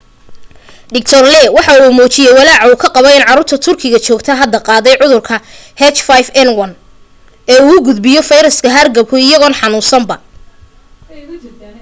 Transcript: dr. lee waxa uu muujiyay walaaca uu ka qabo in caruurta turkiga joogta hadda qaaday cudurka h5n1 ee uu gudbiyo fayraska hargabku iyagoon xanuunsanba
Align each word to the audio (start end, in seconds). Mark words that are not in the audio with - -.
dr. 0.95 1.21
lee 1.33 1.47
waxa 1.55 1.71
uu 1.83 1.91
muujiyay 1.99 2.33
walaaca 2.39 2.65
uu 2.71 2.77
ka 2.83 2.87
qabo 2.95 3.09
in 3.17 3.25
caruurta 3.29 3.55
turkiga 3.65 3.99
joogta 4.07 4.31
hadda 4.41 4.57
qaaday 4.67 4.95
cudurka 5.01 5.35
h5n1 5.95 6.69
ee 7.51 7.59
uu 7.69 7.79
gudbiyo 7.87 8.21
fayraska 8.31 8.67
hargabku 8.77 9.15
iyagoon 9.25 9.55
xanuunsanba 9.59 10.15